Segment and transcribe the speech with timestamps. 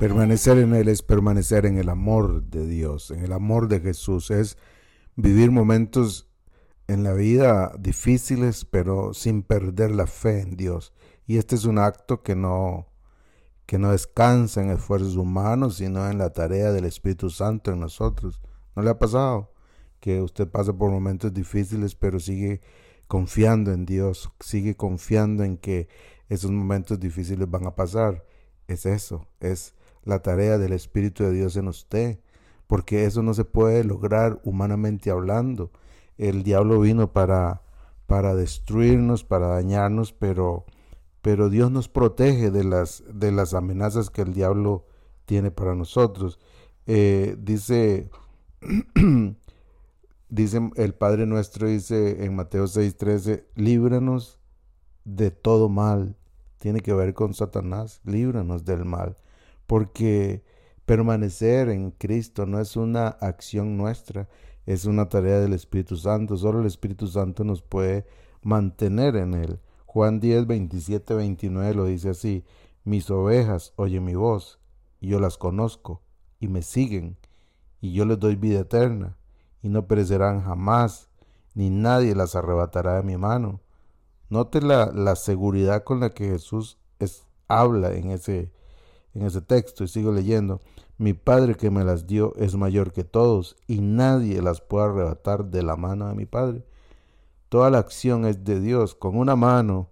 [0.00, 4.30] Permanecer en Él es permanecer en el amor de Dios, en el amor de Jesús.
[4.30, 4.56] Es
[5.14, 6.30] vivir momentos
[6.88, 10.94] en la vida difíciles, pero sin perder la fe en Dios.
[11.26, 12.86] Y este es un acto que no,
[13.66, 18.40] que no descansa en esfuerzos humanos, sino en la tarea del Espíritu Santo en nosotros.
[18.74, 19.52] ¿No le ha pasado?
[20.00, 22.60] Que usted pasa por momentos difíciles, pero sigue
[23.06, 25.88] confiando en Dios, sigue confiando en que
[26.28, 28.24] esos momentos difíciles van a pasar.
[28.68, 32.20] Es eso, es la tarea del Espíritu de Dios en usted,
[32.66, 35.72] porque eso no se puede lograr humanamente hablando.
[36.18, 37.62] El diablo vino para,
[38.06, 40.64] para destruirnos, para dañarnos, pero,
[41.20, 44.86] pero Dios nos protege de las, de las amenazas que el diablo
[45.24, 46.38] tiene para nosotros.
[46.86, 48.08] Eh, dice,
[50.42, 54.38] dice el Padre nuestro, dice en Mateo 6:13, líbranos
[55.04, 56.16] de todo mal.
[56.58, 59.16] Tiene que ver con Satanás, líbranos del mal
[59.70, 60.42] porque
[60.84, 64.28] permanecer en Cristo no es una acción nuestra,
[64.66, 66.36] es una tarea del Espíritu Santo.
[66.36, 68.04] Solo el Espíritu Santo nos puede
[68.42, 69.60] mantener en Él.
[69.86, 72.44] Juan 10, 27, 29 lo dice así,
[72.82, 74.58] mis ovejas oyen mi voz,
[75.00, 76.02] yo las conozco,
[76.40, 77.16] y me siguen,
[77.80, 79.18] y yo les doy vida eterna,
[79.62, 81.08] y no perecerán jamás,
[81.54, 83.60] ni nadie las arrebatará de mi mano.
[84.28, 88.52] Note la, la seguridad con la que Jesús es, habla en ese
[89.14, 90.60] en ese texto y sigo leyendo,
[90.98, 95.46] mi Padre que me las dio es mayor que todos y nadie las puede arrebatar
[95.46, 96.64] de la mano de mi Padre.
[97.48, 98.94] Toda la acción es de Dios.
[98.94, 99.88] Con una mano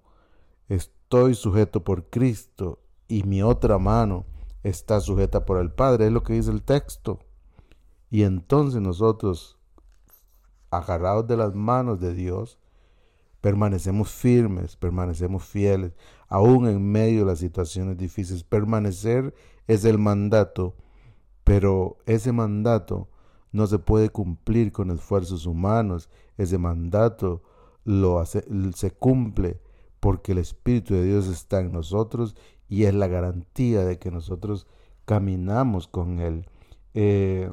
[0.68, 4.26] estoy sujeto por Cristo y mi otra mano
[4.62, 6.06] está sujeta por el Padre.
[6.06, 7.20] Es lo que dice el texto.
[8.10, 9.57] Y entonces nosotros,
[10.70, 12.58] agarrados de las manos de Dios,
[13.40, 15.92] permanecemos firmes, permanecemos fieles,
[16.28, 18.44] aún en medio de las situaciones difíciles.
[18.44, 19.34] Permanecer
[19.66, 20.74] es el mandato,
[21.44, 23.08] pero ese mandato
[23.52, 26.10] no se puede cumplir con esfuerzos humanos.
[26.36, 27.42] Ese mandato
[27.84, 29.60] lo se cumple
[30.00, 32.36] porque el Espíritu de Dios está en nosotros
[32.68, 34.66] y es la garantía de que nosotros
[35.04, 36.46] caminamos con Él.
[36.94, 37.50] Eh,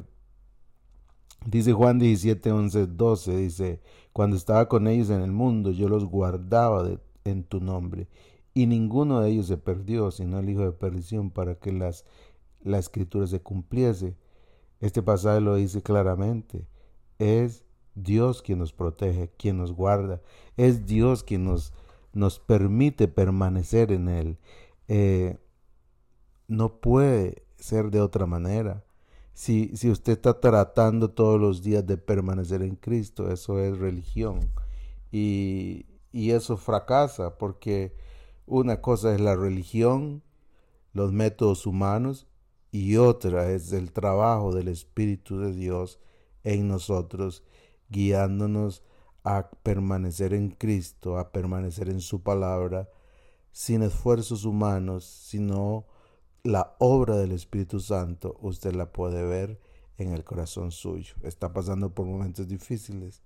[1.45, 3.81] dice Juan 17, 11, 12, dice,
[4.13, 6.89] cuando estaba con ellos en el mundo, yo los guardaba
[7.23, 8.07] en tu nombre
[8.55, 12.05] y ninguno de ellos se perdió, sino el hijo de perdición, para que las,
[12.63, 14.15] la escritura se cumpliese.
[14.79, 16.65] Este pasaje lo dice claramente.
[17.19, 20.21] Es Dios quien nos protege, quien nos guarda.
[20.55, 21.73] Es Dios quien nos,
[22.13, 24.37] nos permite permanecer en Él.
[24.87, 25.37] Eh,
[26.47, 28.85] no puede ser de otra manera.
[29.35, 34.39] Si, si usted está tratando todos los días de permanecer en Cristo, eso es religión.
[35.11, 37.93] Y, y eso fracasa porque
[38.45, 40.23] una cosa es la religión,
[40.93, 42.27] los métodos humanos,
[42.71, 45.99] y otra es el trabajo del Espíritu de Dios
[46.45, 47.43] en nosotros,
[47.89, 48.83] guiándonos
[49.25, 52.87] a permanecer en Cristo, a permanecer en su palabra,
[53.51, 55.87] sin esfuerzos humanos, sino
[56.45, 59.59] la obra del Espíritu Santo, usted la puede ver
[59.97, 61.15] en el corazón suyo.
[61.23, 63.23] Está pasando por momentos difíciles.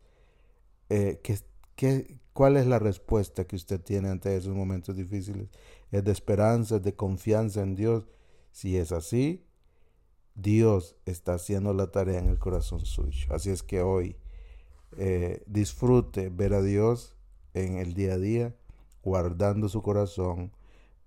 [0.88, 5.50] Eh, que ¿Cuál es la respuesta que usted tiene ante esos momentos difíciles?
[5.92, 8.06] ¿Es de esperanza, es de confianza en Dios?
[8.52, 9.46] Si es así,
[10.36, 13.28] Dios está haciendo la tarea en el corazón suyo.
[13.34, 14.16] Así es que hoy
[14.98, 17.18] eh, disfrute ver a Dios
[17.54, 18.56] en el día a día,
[19.04, 20.54] guardando su corazón,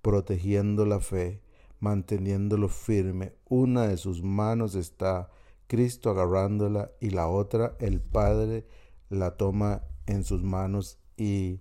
[0.03, 1.41] protegiendo la fe,
[1.83, 3.35] manteniéndolo firme.
[3.49, 5.29] Una de sus manos está
[5.67, 8.67] Cristo agarrándola y la otra el Padre
[9.09, 11.61] la toma en sus manos y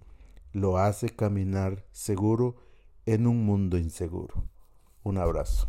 [0.53, 2.55] lo hace caminar seguro
[3.07, 4.47] en un mundo inseguro.
[5.03, 5.67] Un abrazo.